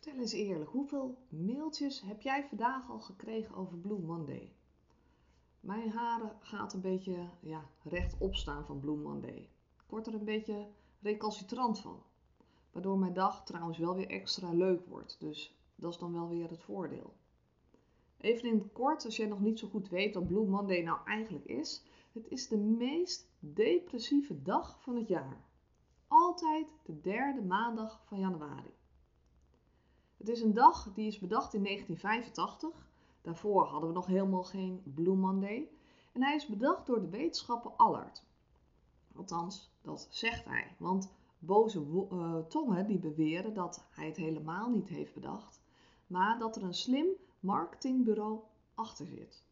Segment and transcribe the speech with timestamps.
[0.00, 4.52] Vertel eens eerlijk, hoeveel mailtjes heb jij vandaag al gekregen over Blue Monday?
[5.60, 9.48] Mijn haren gaat een beetje ja, rechtop staan van Blue Monday.
[9.76, 10.68] Ik word er een beetje
[11.00, 12.02] recalcitrant van.
[12.72, 15.16] Waardoor mijn dag trouwens wel weer extra leuk wordt.
[15.20, 17.14] Dus dat is dan wel weer het voordeel.
[18.16, 20.98] Even in het kort, als jij nog niet zo goed weet wat Blue Monday nou
[21.04, 21.84] eigenlijk is.
[22.12, 25.44] Het is de meest depressieve dag van het jaar.
[26.08, 28.78] Altijd de derde maandag van januari.
[30.20, 32.88] Het is een dag die is bedacht in 1985.
[33.22, 35.68] Daarvoor hadden we nog helemaal geen Blue Monday.
[36.12, 38.24] En hij is bedacht door de wetenschapper Allard.
[39.16, 40.76] Althans, dat zegt hij.
[40.78, 45.60] Want boze uh, tongen die beweren dat hij het helemaal niet heeft bedacht.
[46.06, 47.06] Maar dat er een slim
[47.40, 48.40] marketingbureau
[48.74, 49.44] achter zit.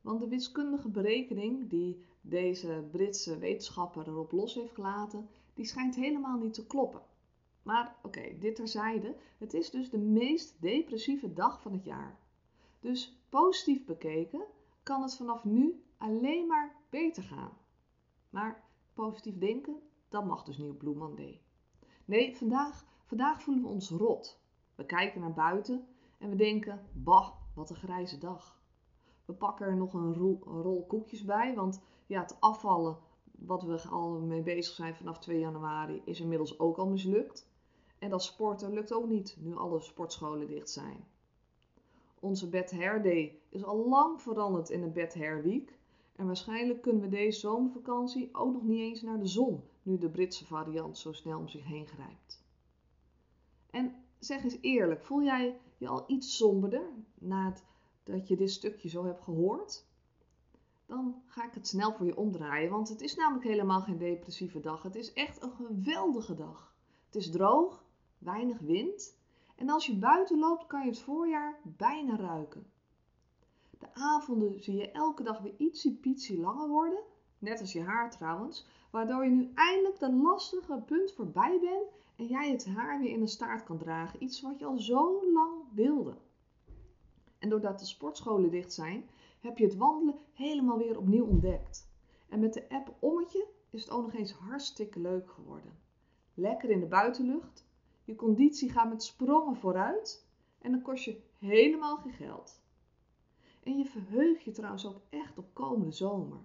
[0.00, 6.38] Want de wiskundige berekening die deze Britse wetenschapper erop los heeft gelaten, die schijnt helemaal
[6.38, 7.02] niet te kloppen.
[7.62, 9.16] Maar oké, dit terzijde.
[9.38, 12.18] Het is dus de meest depressieve dag van het jaar.
[12.80, 14.44] Dus positief bekeken
[14.82, 17.52] kan het vanaf nu alleen maar beter gaan.
[18.30, 21.40] Maar positief denken, dat mag dus niet op Blue Monday.
[22.04, 24.40] Nee, vandaag, vandaag voelen we ons rot.
[24.74, 25.86] We kijken naar buiten
[26.18, 28.60] en we denken, bah, wat een grijze dag.
[29.24, 32.98] We pakken er nog een rol, een rol koekjes bij, want ja, het afvallen
[33.32, 37.50] wat we al mee bezig zijn vanaf 2 januari is inmiddels ook al mislukt.
[38.02, 41.04] En dat sporten lukt ook niet nu alle sportscholen dicht zijn.
[42.20, 45.78] Onze Bed Hair Day is al lang veranderd in een Bed Hair Week.
[46.16, 50.10] En waarschijnlijk kunnen we deze zomervakantie ook nog niet eens naar de zon, nu de
[50.10, 52.42] Britse variant zo snel om zich heen grijpt.
[53.70, 59.04] En zeg eens eerlijk, voel jij je al iets somberder nadat je dit stukje zo
[59.04, 59.84] hebt gehoord?
[60.86, 64.60] Dan ga ik het snel voor je omdraaien, want het is namelijk helemaal geen depressieve
[64.60, 64.82] dag.
[64.82, 66.74] Het is echt een geweldige dag.
[67.06, 67.84] Het is droog,
[68.22, 69.16] weinig wind
[69.56, 72.66] en als je buiten loopt kan je het voorjaar bijna ruiken.
[73.78, 77.02] De avonden zie je elke dag weer ietsie pietsie langer worden,
[77.38, 82.26] net als je haar trouwens, waardoor je nu eindelijk dat lastige punt voorbij bent en
[82.26, 85.62] jij het haar weer in een staart kan dragen, iets wat je al zo lang
[85.72, 86.16] wilde.
[87.38, 89.08] En doordat de sportscholen dicht zijn,
[89.40, 91.90] heb je het wandelen helemaal weer opnieuw ontdekt.
[92.28, 95.78] En met de app Ommetje is het ook nog eens hartstikke leuk geworden.
[96.34, 97.66] Lekker in de buitenlucht,
[98.04, 100.26] je conditie gaat met sprongen vooruit
[100.58, 102.60] en dan kost je helemaal geen geld.
[103.62, 106.38] En je verheugt je trouwens ook echt op komende zomer.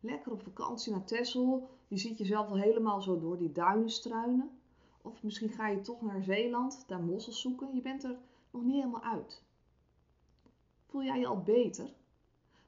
[0.00, 1.68] Lekker op vakantie naar Texel.
[1.88, 4.50] Je ziet jezelf al helemaal zo door die duinen struinen.
[5.02, 7.74] Of misschien ga je toch naar Zeeland, daar mossels zoeken.
[7.74, 8.18] Je bent er
[8.50, 9.42] nog niet helemaal uit.
[10.86, 11.94] Voel jij je al beter?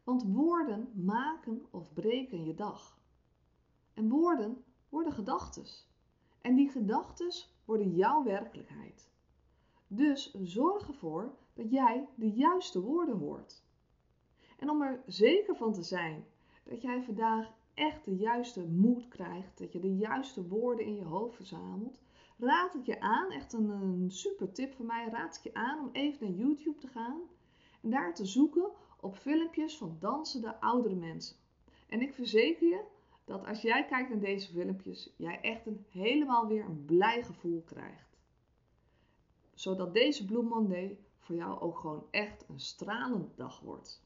[0.04, 2.98] Want woorden maken of breken je dag.
[3.94, 5.90] En woorden worden gedachtes.
[6.42, 9.10] En die gedachtes worden jouw werkelijkheid.
[9.86, 13.62] Dus zorg ervoor dat jij de juiste woorden hoort.
[14.58, 16.24] En om er zeker van te zijn
[16.64, 21.04] dat jij vandaag echt de juiste moed krijgt, dat je de juiste woorden in je
[21.04, 22.00] hoofd verzamelt,
[22.38, 25.78] raad ik je aan, echt een, een super tip van mij, raad ik je aan
[25.78, 27.20] om even naar YouTube te gaan
[27.82, 28.70] en daar te zoeken
[29.00, 31.36] op filmpjes van dansende oudere mensen.
[31.88, 32.84] En ik verzeker je
[33.24, 37.62] dat als jij kijkt naar deze filmpjes, jij echt een helemaal weer een blij gevoel
[37.62, 38.18] krijgt.
[39.54, 44.02] Zodat deze Blue Monday voor jou ook gewoon echt een stralende dag wordt.